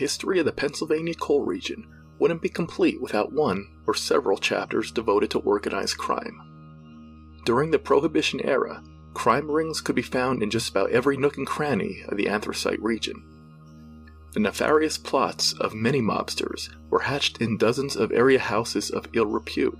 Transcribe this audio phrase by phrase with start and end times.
[0.00, 1.86] history of the Pennsylvania coal region
[2.18, 6.40] wouldn't be complete without one or several chapters devoted to organized crime.
[7.44, 11.46] During the Prohibition era, crime rings could be found in just about every nook and
[11.46, 13.22] cranny of the anthracite region.
[14.32, 19.26] The nefarious plots of many mobsters were hatched in dozens of area houses of ill
[19.26, 19.78] repute,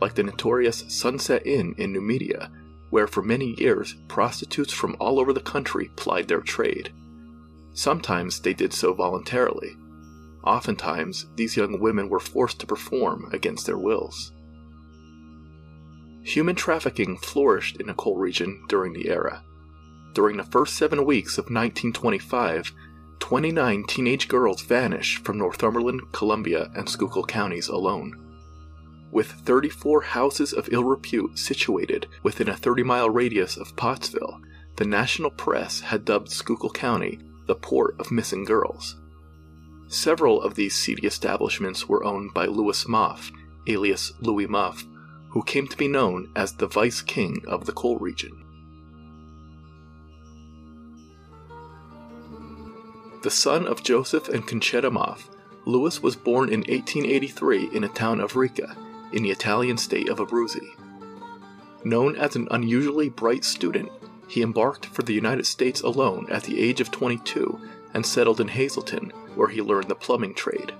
[0.00, 2.50] like the notorious Sunset Inn in Numidia,
[2.88, 6.90] where for many years prostitutes from all over the country plied their trade.
[7.78, 9.76] Sometimes they did so voluntarily.
[10.42, 14.32] Oftentimes, these young women were forced to perform against their wills.
[16.24, 19.44] Human trafficking flourished in the coal region during the era.
[20.12, 22.72] During the first seven weeks of 1925,
[23.20, 28.12] 29 teenage girls vanished from Northumberland, Columbia, and Schuylkill counties alone.
[29.12, 34.40] With 34 houses of ill repute situated within a 30 mile radius of Pottsville,
[34.74, 38.96] the national press had dubbed Schuylkill County the port of missing girls.
[39.88, 43.32] Several of these seedy establishments were owned by Louis Moff,
[43.66, 44.84] alias Louis Muff,
[45.30, 48.44] who came to be known as the Vice King of the coal region.
[53.22, 55.28] The son of Joseph and Concetta Moff,
[55.64, 58.76] Louis was born in 1883 in a town of Rica,
[59.12, 60.68] in the Italian state of Abruzzi.
[61.84, 63.90] Known as an unusually bright student,
[64.28, 67.60] he embarked for the United States alone at the age of 22
[67.94, 70.72] and settled in Hazleton, where he learned the plumbing trade.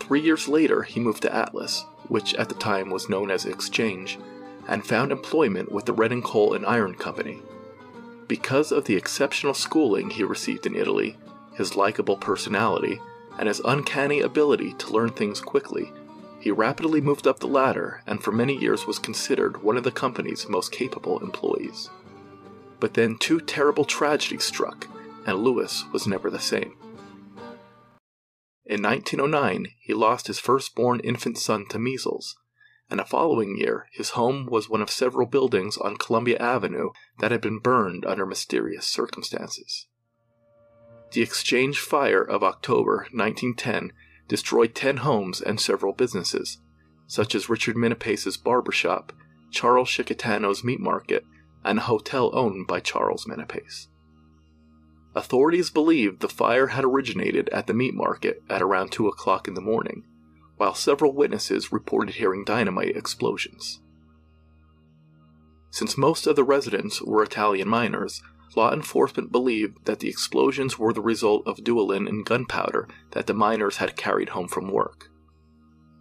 [0.00, 4.18] Three years later, he moved to Atlas, which at the time was known as Exchange,
[4.66, 7.40] and found employment with the Reading Coal and Iron Company.
[8.26, 11.16] Because of the exceptional schooling he received in Italy,
[11.54, 13.00] his likable personality,
[13.38, 15.92] and his uncanny ability to learn things quickly,
[16.40, 19.90] he rapidly moved up the ladder and for many years was considered one of the
[19.90, 21.90] company's most capable employees.
[22.80, 24.86] But then two terrible tragedies struck,
[25.26, 26.76] and Louis was never the same.
[28.64, 32.36] In 1909, he lost his firstborn infant son to measles,
[32.90, 37.30] and the following year, his home was one of several buildings on Columbia Avenue that
[37.30, 39.86] had been burned under mysterious circumstances.
[41.12, 43.92] The exchange fire of October 1910
[44.28, 46.58] destroyed 10 homes and several businesses,
[47.06, 49.12] such as Richard Minapace's barbershop,
[49.50, 51.24] Charles Chicatano's meat market,
[51.64, 53.88] and a hotel owned by Charles Minapace.
[55.14, 59.54] Authorities believed the fire had originated at the meat market at around 2 o'clock in
[59.54, 60.04] the morning,
[60.56, 63.80] while several witnesses reported hearing dynamite explosions.
[65.70, 68.22] Since most of the residents were Italian miners,
[68.56, 73.34] law enforcement believed that the explosions were the result of dualin and gunpowder that the
[73.34, 75.08] miners had carried home from work.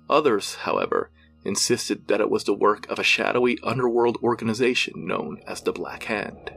[0.10, 1.12] Others, however,
[1.48, 6.04] insisted that it was the work of a shadowy underworld organization known as the Black
[6.04, 6.52] Hand.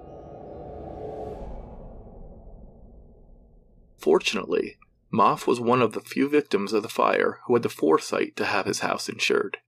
[3.99, 4.77] Fortunately,
[5.13, 8.47] Moff was one of the few victims of the fire who had the foresight to
[8.47, 9.59] have his house insured.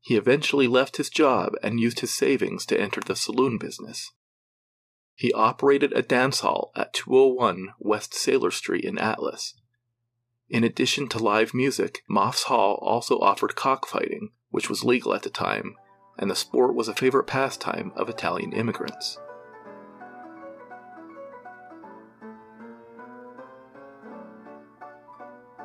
[0.00, 4.12] He eventually left his job and used his savings to enter the saloon business.
[5.14, 9.54] He operated a dance hall at 201 West Sailor Street in Atlas.
[10.50, 15.30] In addition to live music, Moff's Hall also offered cockfighting, which was legal at the
[15.30, 15.76] time,
[16.18, 19.18] and the sport was a favorite pastime of Italian immigrants.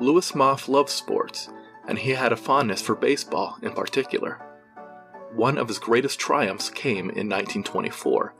[0.00, 1.48] Louis Moff loved sports,
[1.88, 4.38] and he had a fondness for baseball in particular.
[5.34, 8.34] One of his greatest triumphs came in 1924,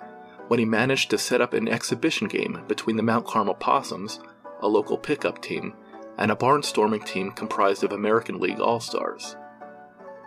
[0.49, 4.21] when he managed to set up an exhibition game between the Mount Carmel Possums,
[4.61, 5.75] a local pickup team,
[6.19, 9.37] and a barnstorming team comprised of American League All Stars.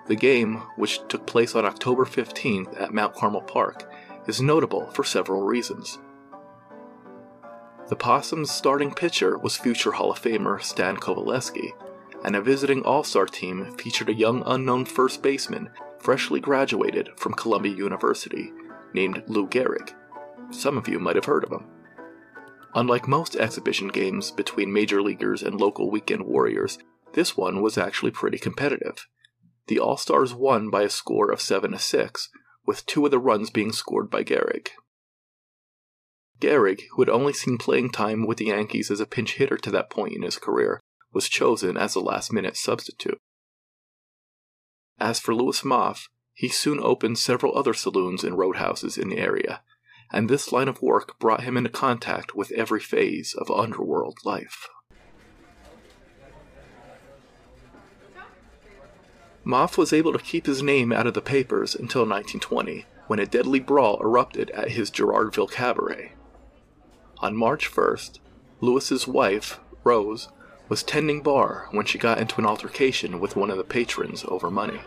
[0.08, 3.90] The game, which took place on October 15th at Mount Carmel Park,
[4.28, 6.00] is notable for several reasons.
[7.90, 11.72] The Possums' starting pitcher was future Hall of Famer Stan Coveleski,
[12.24, 15.70] and a visiting All Star team featured a young unknown first baseman
[16.00, 18.52] freshly graduated from Columbia University
[18.94, 19.94] named Lou Gehrig.
[20.52, 21.68] Some of you might have heard of him.
[22.76, 26.78] Unlike most exhibition games between major leaguers and local weekend warriors,
[27.14, 29.08] this one was actually pretty competitive.
[29.68, 32.30] The All Stars won by a score of 7 to 6,
[32.66, 34.70] with two of the runs being scored by Gehrig.
[36.40, 39.72] Gehrig, who had only seen playing time with the Yankees as a pinch hitter to
[39.72, 40.80] that point in his career,
[41.12, 43.18] was chosen as a last minute substitute.
[45.00, 49.62] As for Louis Moff, he soon opened several other saloons and roadhouses in the area,
[50.12, 54.70] and this line of work brought him into contact with every phase of underworld life.
[59.46, 63.26] Moff was able to keep his name out of the papers until 1920, when a
[63.26, 66.12] deadly brawl erupted at his Girardville cabaret.
[67.20, 68.20] On March 1st,
[68.60, 70.28] Louis's wife, Rose,
[70.68, 74.52] was tending bar when she got into an altercation with one of the patrons over
[74.52, 74.82] money.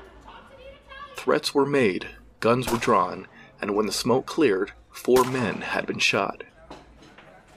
[1.17, 2.09] Threats were made,
[2.41, 3.27] guns were drawn,
[3.63, 6.45] and when the smoke cleared, four men had been shot.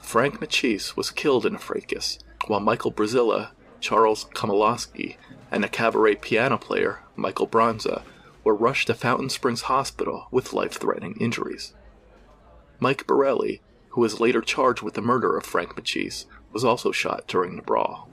[0.00, 3.50] Frank Machis was killed in a fracas, while Michael Brazilla,
[3.80, 5.16] Charles Komolowski,
[5.50, 8.02] and a cabaret piano player, Michael Bronza,
[8.42, 11.72] were rushed to Fountain Springs Hospital with life threatening injuries.
[12.78, 17.26] Mike Borelli, who was later charged with the murder of Frank Machis, was also shot
[17.26, 18.08] during the brawl.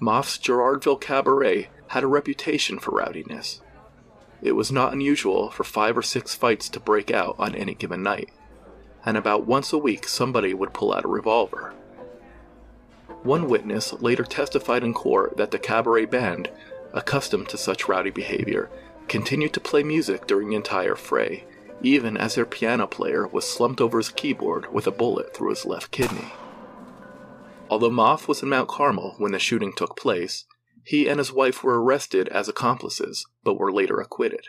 [0.00, 3.60] Moff's Girardville Cabaret had a reputation for rowdiness.
[4.42, 8.02] It was not unusual for five or six fights to break out on any given
[8.02, 8.30] night,
[9.04, 11.74] and about once a week somebody would pull out a revolver.
[13.22, 16.50] One witness later testified in court that the cabaret band,
[16.92, 18.70] accustomed to such rowdy behavior,
[19.08, 21.44] continued to play music during the entire fray,
[21.82, 25.66] even as their piano player was slumped over his keyboard with a bullet through his
[25.66, 26.32] left kidney.
[27.70, 30.44] Although Moff was in Mount Carmel when the shooting took place,
[30.88, 34.46] he and his wife were arrested as accomplices, but were later acquitted.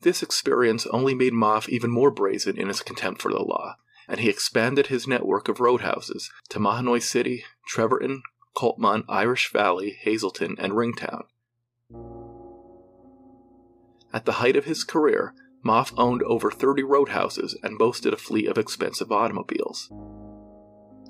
[0.00, 3.76] This experience only made Moff even more brazen in his contempt for the law,
[4.08, 8.22] and he expanded his network of roadhouses to Mahanoy City, Trevorton,
[8.56, 11.22] Kulpmont, Irish Valley, Hazleton, and Ringtown.
[14.12, 18.48] At the height of his career, Moff owned over 30 roadhouses and boasted a fleet
[18.48, 19.88] of expensive automobiles.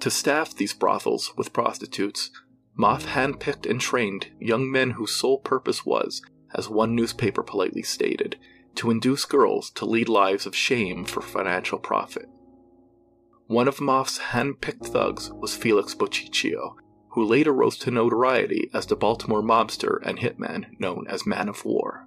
[0.01, 2.31] To staff these brothels with prostitutes,
[2.78, 6.20] Moff handpicked and trained young men whose sole purpose was,
[6.55, 8.37] as one newspaper politely stated,
[8.75, 12.28] to induce girls to lead lives of shame for financial profit.
[13.46, 16.75] One of Moff's handpicked thugs was Felix Bocchicchio,
[17.11, 21.64] who later rose to notoriety as the Baltimore mobster and hitman known as Man of
[21.64, 22.06] War.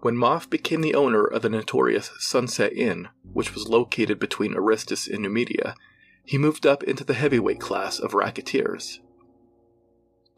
[0.00, 5.06] When Moff became the owner of the notorious Sunset Inn, which was located between Aristes
[5.06, 5.74] and Numidia,
[6.24, 9.00] he moved up into the heavyweight class of racketeers.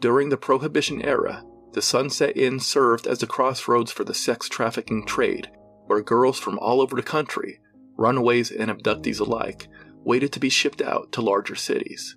[0.02, 1.44] During the Prohibition era,
[1.74, 5.48] the Sunset Inn served as a crossroads for the sex trafficking trade,
[5.86, 7.60] where girls from all over the country,
[7.96, 9.68] runaways and abductees alike,
[10.02, 12.16] waited to be shipped out to larger cities.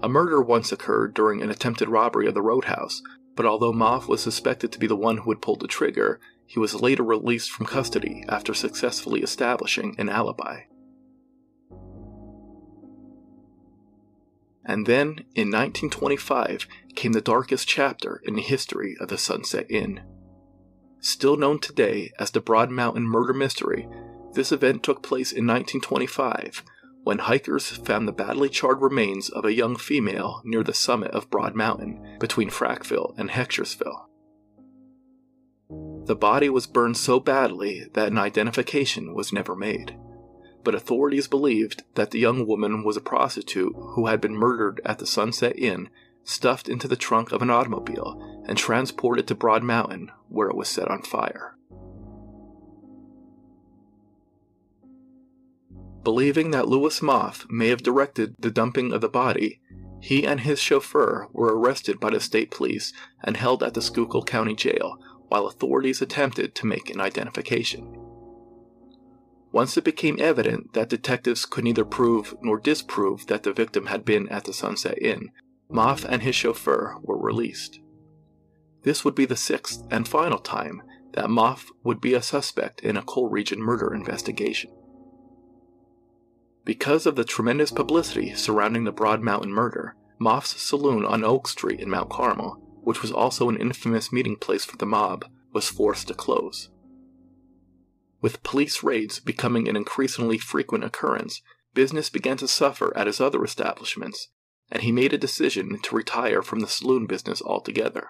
[0.00, 3.02] A murder once occurred during an attempted robbery of the roadhouse,
[3.34, 6.60] but although Moff was suspected to be the one who had pulled the trigger, he
[6.60, 10.60] was later released from custody after successfully establishing an alibi.
[14.68, 16.66] And then, in 1925,
[16.96, 20.00] came the darkest chapter in the history of the Sunset Inn.
[21.00, 23.88] Still known today as the Broad Mountain Murder Mystery,
[24.32, 26.64] this event took place in 1925
[27.04, 31.30] when hikers found the badly charred remains of a young female near the summit of
[31.30, 34.06] Broad Mountain between Frackville and Heckschersville.
[36.06, 39.96] The body was burned so badly that an identification was never made
[40.66, 44.98] but authorities believed that the young woman was a prostitute who had been murdered at
[44.98, 45.88] the Sunset Inn,
[46.24, 50.66] stuffed into the trunk of an automobile, and transported to Broad Mountain, where it was
[50.66, 51.56] set on fire.
[56.02, 59.60] Believing that Louis Moff may have directed the dumping of the body,
[60.00, 62.92] he and his chauffeur were arrested by the state police
[63.22, 68.05] and held at the Schuylkill County Jail while authorities attempted to make an identification.
[69.56, 74.04] Once it became evident that detectives could neither prove nor disprove that the victim had
[74.04, 75.30] been at the Sunset Inn,
[75.72, 77.80] Moff and his chauffeur were released.
[78.82, 80.82] This would be the sixth and final time
[81.14, 84.70] that Moff would be a suspect in a coal region murder investigation.
[86.66, 91.80] Because of the tremendous publicity surrounding the Broad Mountain murder, Moff's saloon on Oak Street
[91.80, 96.08] in Mount Carmel, which was also an infamous meeting place for the mob, was forced
[96.08, 96.68] to close.
[98.20, 101.42] With police raids becoming an increasingly frequent occurrence,
[101.74, 104.28] business began to suffer at his other establishments,
[104.70, 108.08] and he made a decision to retire from the saloon business altogether.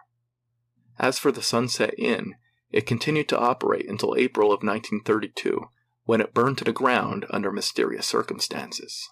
[0.98, 2.36] As for the Sunset Inn,
[2.70, 5.66] it continued to operate until April of 1932,
[6.04, 9.08] when it burned to the ground under mysterious circumstances.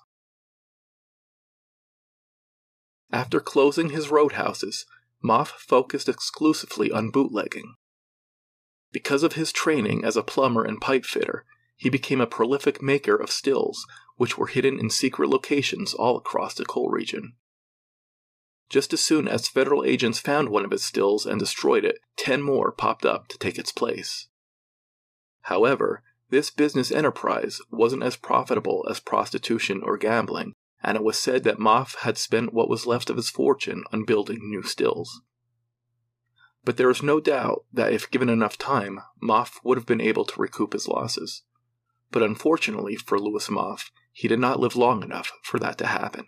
[3.13, 4.87] After closing his roadhouses,
[5.23, 7.75] Moff focused exclusively on bootlegging,
[8.95, 11.45] because of his training as a plumber and pipe fitter,
[11.77, 13.85] he became a prolific maker of stills,
[14.17, 17.33] which were hidden in secret locations all across the coal region.
[18.71, 22.41] Just as soon as federal agents found one of his stills and destroyed it, ten
[22.41, 24.29] more popped up to take its place.
[25.43, 30.53] However, this business enterprise wasn't as profitable as prostitution or gambling,
[30.85, 34.05] and it was said that Moff had spent what was left of his fortune on
[34.05, 35.21] building new stills
[36.65, 40.25] but there is no doubt that if given enough time, Moff would have been able
[40.25, 41.43] to recoup his losses.
[42.15, 46.27] but unfortunately for Louis Moff, he did not live long enough for that to happen.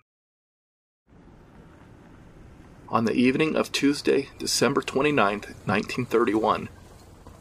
[2.88, 6.68] On the evening of Tuesday, December 29, 1931,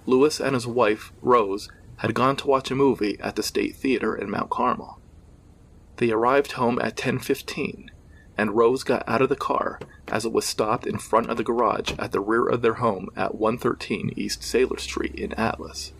[0.05, 4.15] Louis and his wife, Rose, had gone to watch a movie at the State Theater
[4.15, 5.01] in Mount Carmel.
[5.97, 7.89] They arrived home at 10:15,
[8.37, 11.43] and Rose got out of the car as it was stopped in front of the
[11.43, 15.93] garage at the rear of their home at 113 East Sailor Street in Atlas.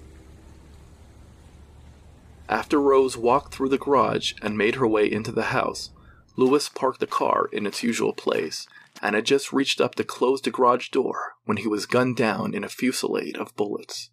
[2.48, 5.90] After Rose walked through the garage and made her way into the house,
[6.36, 8.68] Louis parked the car in its usual place
[9.02, 12.54] and had just reached up to close the garage door when he was gunned down
[12.54, 14.10] in a fusillade of bullets.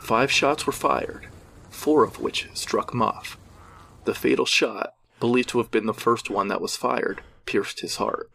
[0.00, 1.28] Five shots were fired,
[1.68, 3.36] four of which struck Maff.
[4.08, 7.96] The fatal shot, believed to have been the first one that was fired, pierced his
[7.96, 8.30] heart.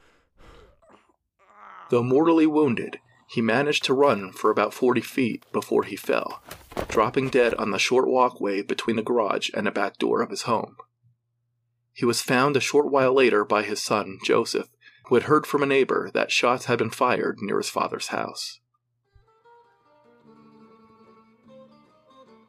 [1.89, 6.43] Though mortally wounded, he managed to run for about 40 feet before he fell,
[6.89, 10.43] dropping dead on the short walkway between the garage and the back door of his
[10.43, 10.75] home.
[11.91, 14.69] He was found a short while later by his son, Joseph,
[15.05, 18.59] who had heard from a neighbor that shots had been fired near his father's house.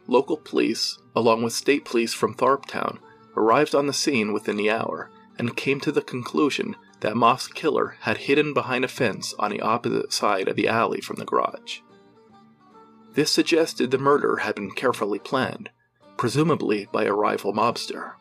[0.06, 2.98] Local police, along with state police from Tharptown,
[3.36, 7.96] arrived on the scene within the hour and came to the conclusion that Maff's killer
[8.00, 11.80] had hidden behind a fence on the opposite side of the alley from the garage.
[13.14, 15.70] This suggested the murder had been carefully planned,
[16.16, 18.12] presumably by a rival mobster.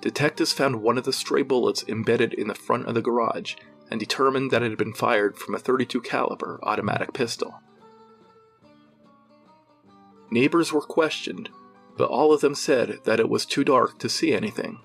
[0.00, 3.54] Detectives found one of the stray bullets embedded in the front of the garage
[3.90, 7.60] and determined that it had been fired from a 32 caliber automatic pistol.
[10.30, 11.48] Neighbors were questioned,
[11.96, 14.80] but all of them said that it was too dark to see anything.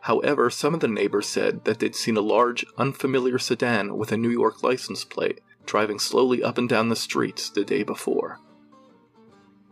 [0.00, 4.16] However, some of the neighbors said that they'd seen a large, unfamiliar sedan with a
[4.16, 8.40] New York license plate driving slowly up and down the streets the day before.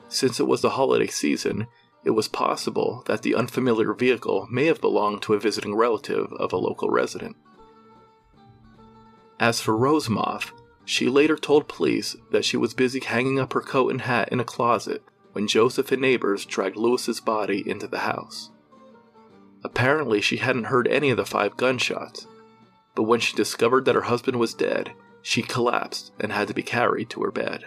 [0.09, 1.67] Since it was the holiday season,
[2.05, 6.53] it was possible that the unfamiliar vehicle may have belonged to a visiting relative of
[6.53, 7.37] a local resident.
[9.39, 10.53] As for Rose Maff,
[10.85, 14.41] she later told police that she was busy hanging up her coat and hat in
[14.41, 18.51] a closet when Joseph and neighbors dragged Louis's body into the house.
[19.63, 22.27] Apparently, she hadn't heard any of the five gunshots,
[22.95, 26.63] but when she discovered that her husband was dead, she collapsed and had to be
[26.63, 27.65] carried to her bed.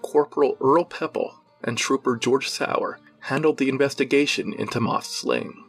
[0.00, 5.64] Corporal Earl Pepple and Trooper George Sauer handled the investigation into Moff's slaying.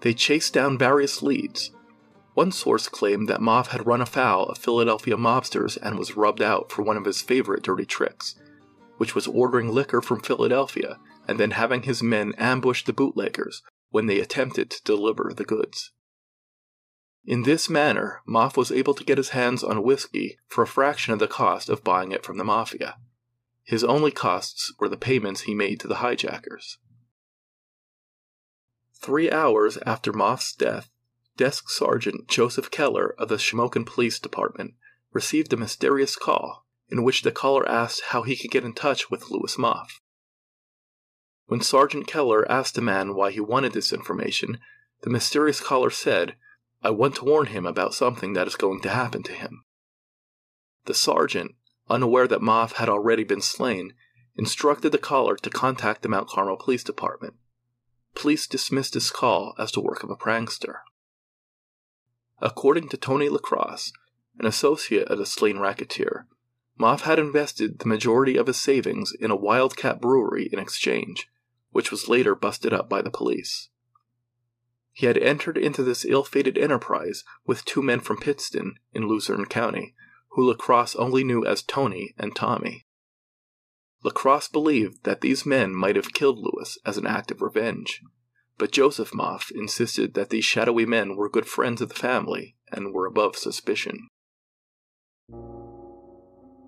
[0.00, 1.70] They chased down various leads,
[2.38, 6.70] one source claimed that Maff had run afoul of Philadelphia mobsters and was rubbed out
[6.70, 8.36] for one of his favorite dirty tricks,
[8.96, 14.06] which was ordering liquor from Philadelphia and then having his men ambush the bootleggers when
[14.06, 15.90] they attempted to deliver the goods.
[17.24, 21.12] In this manner, Maff was able to get his hands on whiskey for a fraction
[21.12, 22.98] of the cost of buying it from the Mafia.
[23.64, 26.78] His only costs were the payments he made to the hijackers.
[28.94, 30.88] Three hours after Maff's death,
[31.38, 34.74] Desk Sergeant Joseph Keller of the Shamokin Police Department
[35.12, 39.08] received a mysterious call in which the caller asked how he could get in touch
[39.08, 40.00] with Louis Maff.
[41.46, 44.58] When Sergeant Keller asked the man why he wanted this information,
[45.02, 46.34] the mysterious caller said,
[46.82, 49.62] I want to warn him about something that is going to happen to him.
[50.86, 51.54] The sergeant,
[51.88, 53.94] unaware that Maff had already been slain,
[54.34, 57.34] instructed the caller to contact the Mount Carmel Police Department.
[58.16, 60.80] Police dismissed his call as the work of a prankster.
[62.40, 63.92] According to Tony Lacrosse,
[64.38, 66.26] an associate of the slain racketeer,
[66.78, 71.28] Moff had invested the majority of his savings in a Wildcat brewery in exchange,
[71.70, 73.68] which was later busted up by the police.
[74.92, 79.46] He had entered into this ill fated enterprise with two men from Pittston in Luzerne
[79.46, 79.94] County,
[80.30, 82.86] who Lacrosse only knew as Tony and Tommy.
[84.04, 88.00] Lacrosse believed that these men might have killed Louis as an act of revenge,
[88.58, 92.92] but Joseph Maff insisted that these shadowy men were good friends of the family and
[92.92, 94.08] were above suspicion.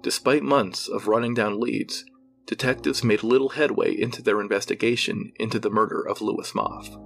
[0.02, 2.04] Despite months of running down leads,
[2.46, 6.96] detectives made little headway into their investigation into the murder of Louis Maff.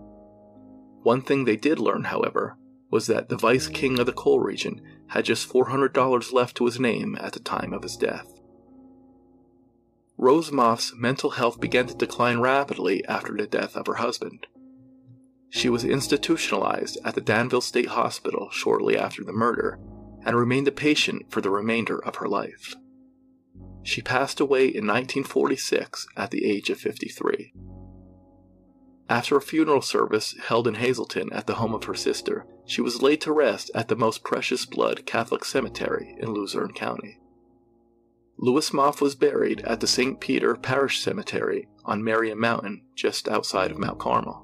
[1.02, 2.56] One thing they did learn, however,
[2.90, 6.78] was that the vice king of the coal region had just $400 left to his
[6.78, 8.28] name at the time of his death.
[10.16, 14.46] Rose Maff's mental health began to decline rapidly after the death of her husband.
[15.54, 19.78] She was institutionalized at the Danville State Hospital shortly after the murder
[20.26, 22.74] and remained a patient for the remainder of her life.
[23.84, 27.54] She passed away in 1946 at the age of 53.
[29.08, 33.00] After a funeral service held in Hazleton at the home of her sister, she was
[33.00, 37.20] laid to rest at the Most Precious Blood Catholic Cemetery in Luzerne County.
[38.36, 40.18] Louis Moff was buried at the St.
[40.18, 44.43] Peter Parish Cemetery on Marion Mountain, just outside of Mount Carmel.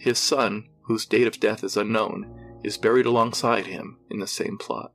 [0.00, 4.56] His son, whose date of death is unknown, is buried alongside him in the same
[4.56, 4.92] plot.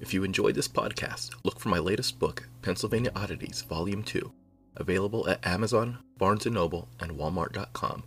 [0.00, 4.32] If you enjoyed this podcast, look for my latest book, Pennsylvania Oddities, Volume 2,
[4.74, 8.02] available at Amazon, Barnes & Noble, and Walmart.com,